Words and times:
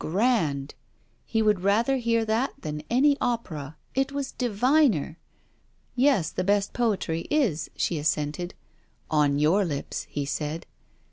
grand! 0.01 0.73
He 1.27 1.43
would 1.43 1.61
rather 1.61 1.97
hear 1.97 2.25
that 2.25 2.53
than 2.61 2.81
any 2.89 3.15
opera: 3.21 3.77
it 3.93 4.11
was 4.11 4.31
diviner! 4.31 5.19
'Yes, 5.95 6.31
the 6.31 6.43
best 6.43 6.73
poetry 6.73 7.27
is,' 7.29 7.69
she 7.75 7.99
assented. 7.99 8.55
'On 9.11 9.37
your 9.37 9.63
lips,' 9.63 10.07
he 10.09 10.25
said. 10.25 10.65